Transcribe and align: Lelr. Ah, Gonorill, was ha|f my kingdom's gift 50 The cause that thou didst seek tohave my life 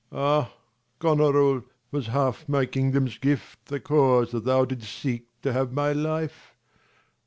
Lelr. 0.11 0.17
Ah, 0.17 0.51
Gonorill, 0.99 1.63
was 1.91 2.07
ha|f 2.07 2.49
my 2.49 2.65
kingdom's 2.65 3.19
gift 3.19 3.59
50 3.65 3.65
The 3.75 3.79
cause 3.81 4.31
that 4.31 4.45
thou 4.45 4.65
didst 4.65 4.91
seek 4.99 5.27
tohave 5.43 5.73
my 5.73 5.93
life 5.93 6.55